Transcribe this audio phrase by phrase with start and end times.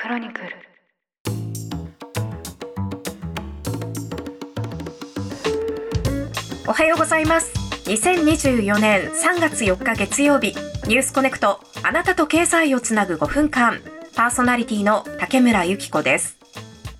[0.00, 0.46] クロニクル。
[6.66, 7.52] おはようございます。
[7.84, 10.56] 2024年3月4日月曜日
[10.88, 13.82] ニュースコネクトあなたと経済をつなぐ5分間
[14.16, 16.38] パーソナリティの竹村由紀子です。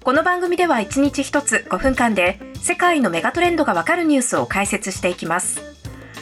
[0.04, 5.62] この番組では1日1つ5分間で世界のメガトレンドがわかるニュースを解説していきます。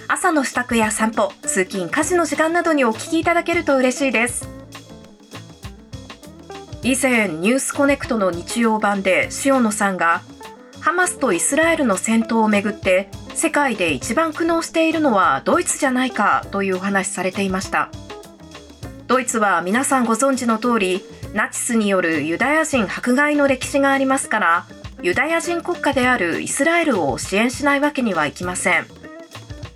[0.06, 4.57] 朝の支度や散歩通勤家事の時間などにお聞きいただけると嬉しいです。
[6.82, 10.22] 以前ニュースコネクトの日曜版で塩野さんが
[10.80, 17.90] ハマスとイスラエルの戦闘をめぐって世界で一番苦悩しているのはドイツじゃないかというお話されていました。
[19.06, 21.03] ドイツは皆さんご存知の通り
[21.34, 24.67] ナチスによるユダヤ人迫害の歴史がありますから
[25.03, 28.86] ユダヤ人国家であるイスラエルを支援しないわけにはいきません。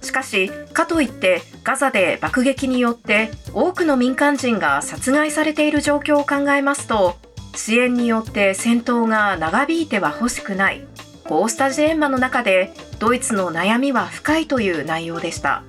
[0.03, 7.17] しかしかといってガザで爆撃によって多くの民間人が殺害されている状況を考えますと
[7.55, 10.87] 支援によって戦闘が長引いては欲しくない。
[11.25, 15.63] こうしたジレンマの中でドイツの悩みは深いという内容でした。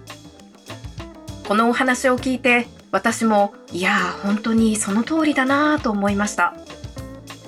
[1.47, 6.55] このお話を聞いて私もいや本当にその通りだなと思いました。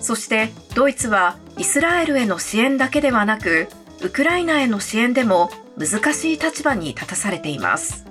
[0.01, 3.67] そしてドイツはイスラエルへの支援だけではなく
[4.01, 8.05] ウクライナへの支援でも難しい立場に立たされています。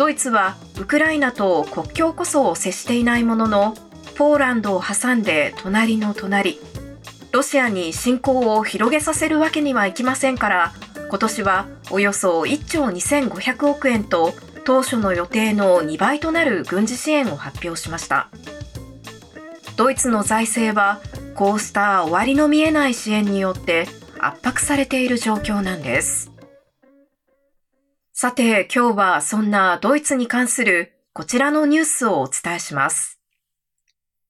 [0.00, 3.74] ドイツはウクライナと国境こそ接していないものの
[4.16, 6.58] ポーランドを挟んで隣の隣
[7.32, 10.72] ロシアに侵攻を広げさせるわけにはいきませんから
[11.10, 14.32] 今年はおよそ1兆2500億円と
[14.64, 18.30] 当初の予定の2倍となる軍事支援を発表しました。
[19.76, 21.02] ドイツの財政は
[21.34, 23.86] こうした終わりの見えない支援によって
[24.18, 26.32] 圧迫されている状況なんです。
[28.22, 33.18] さて今日はそんなドイツに関するこちらのニュースをお伝えします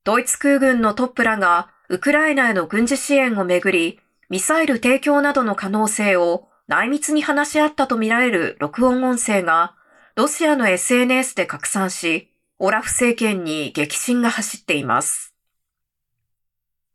[0.05, 9.75] ドイツ空軍のトップらがウクライナへの軍事支援をめぐりミサイル提供などの可能性を内密に話し合ったとみられる録音音声が
[10.15, 15.35] ロシアの SNS で拡散し、オラフ政権に激震が走っています。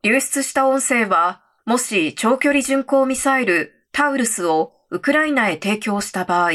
[0.01, 6.51] 流出した音声は、もし長距離巡航ミサイルタウルスをウクライナへ提供した場合、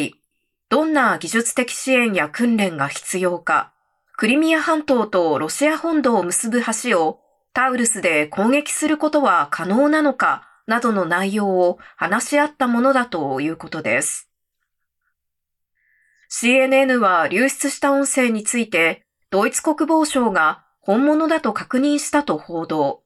[0.70, 3.72] どんな技術的支援や訓練が必要か、
[4.16, 7.20] クリミア半島とロシア本土を結ぶ橋を
[7.52, 14.30] タウルスで攻撃することは可能なのかなどの内容を話し合ったものだということです。
[16.30, 23.02] CNN は流出した音声について、ドイツ国防省が本物だと確認したと報道。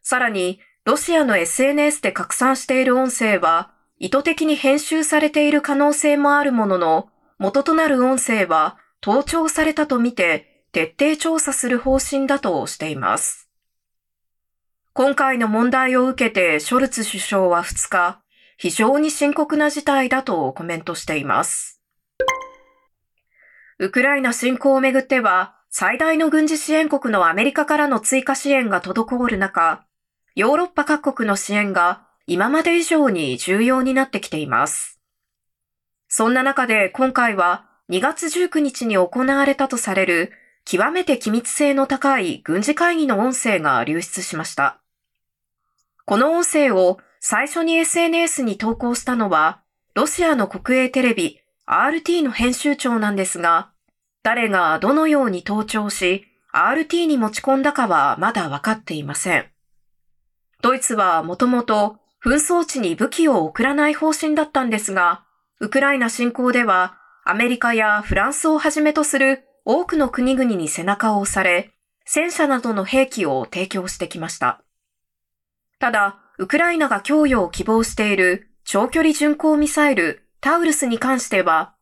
[0.00, 3.73] さらに、ロシアの SNS で拡散している音声は、
[4.04, 13.48] 意図的に編集されている可能性もあるものの、元となる音声は盗聴されたとみて、徹底調査する方針だとしています。
[14.92, 18.20] 今回の問題を受けてショルツ首相は2日、
[18.58, 21.80] 非常に深刻な事態だとコメントしています。
[23.78, 29.86] ウクライナ侵攻をめぐっては、最大の軍事支援国のアメリカからの追加支援が滞る中、
[30.34, 35.00] ヨーロッパ各国の支援が今まで以上に重要になってきています。
[36.08, 40.32] そんな中で今回は2月19日に行われたとされる
[40.64, 44.80] 極めて機密性の高い軍事会議の音声が流出しました。
[46.06, 49.62] この音声を最初に SNS に投稿したのは、
[49.94, 53.70] ロシアの国営テレビ RT の編集長なんですが、
[54.22, 59.46] 誰がどのように盗聴し、RT に持ち込んだかはまだ分かっていません。
[60.62, 65.24] ドイツはもともと紛争地に武器を送らない方針だったんですが、
[65.60, 71.74] ウクライナ侵攻ではアメリカやフランスをはじめとする多くの国々に背中を押され、
[72.06, 74.62] 戦車などの兵器を提供してきました。
[75.78, 81.74] ただ、ウクライナが供与を希望している長距離巡航ミサイルタウルスに関しては、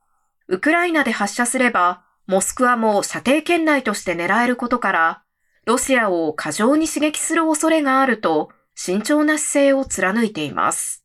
[0.48, 5.22] ウクライナで発射すれば、モスクワも射程圏内として狙えることから、
[5.66, 8.50] ロシアを過剰に刺激する恐れがあると、
[8.84, 11.04] 慎重な姿勢を貫いています。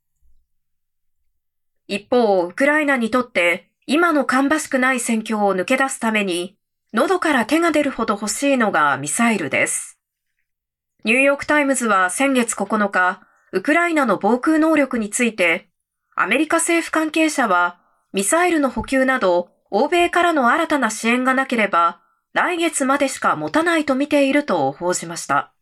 [1.85, 6.57] 一方、ウクライナにとって、今の芳しくない戦況を抜け出すために、
[6.91, 9.99] 喉から手が出るほど欲しいのがミサイルです。
[11.03, 13.21] ニューヨークタイムズは先月9日、
[13.51, 15.69] ウクライナの防空能力について、
[16.15, 17.79] アメリカ政府関係者は、
[18.11, 22.01] ミサイルの補給など、欧米からの新たな支援がなければ、
[22.33, 25.53] 来月までしか持たないと見ていると報じました。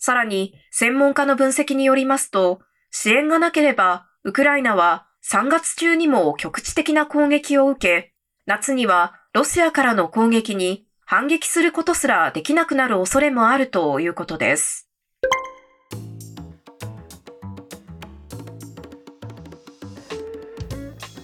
[0.00, 2.60] さらに、専門家の分析によりますと、
[2.90, 8.14] 支援がなければ、ウクライナは3月中にも局地的な攻撃を受け、
[8.46, 14.88] 夏にはロシアからの攻撃に反撃することすらできなくなる恐れもあるということです。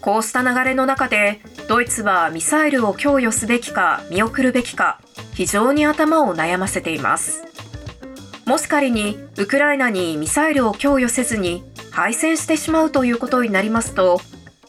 [0.02, 5.00] こうした流れの中で、ドイツはミサイルを供与すべきか見送るべきか、
[5.32, 7.45] 非常に頭を悩ませています。
[8.46, 14.20] もし仮にウクライナにミサイルを供与せずに敗戦してしまうということになりますと、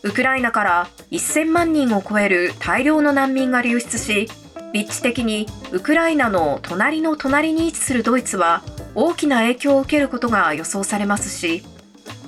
[0.01, 4.29] ウクライナから1000万人を超える大量の難民が流出し、
[4.73, 8.63] 立地的にウクライナの隣の隣に位置するドイツは
[8.95, 11.61] 大きな影響を受けることが予想されますし、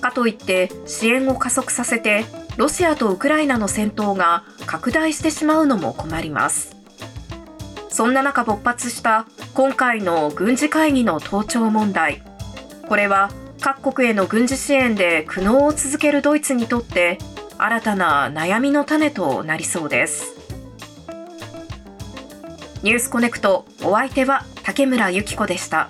[0.01, 2.25] かといって支援を加速させて
[2.57, 6.77] ロシアとウクライナの戦闘が拡大してしまうのも困ります。
[7.89, 12.21] そんな中勃発した今回の軍事会議の盗聴問題。
[12.87, 13.29] これは
[13.59, 17.17] 各国への軍事支援で苦悩を続けるドイツにとって
[17.57, 20.35] 新たな悩みの種となりそうです。
[22.83, 25.89] ニュースコネクトお相手は竹村由紀子でした。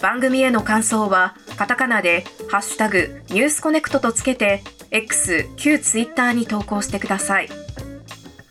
[0.00, 7.48] 番組への感想はカタカナでハッシュタグニュースコネクトとつけて X、旧 Twitter に投稿してください。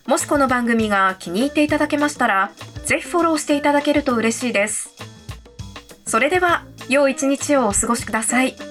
[0.06, 2.52] もしこの番組が気に入っていただけましたら、
[2.88, 4.94] ぜひフォローしていただけると嬉しいです。
[6.06, 8.67] それでは、良い一日をお過ごしください。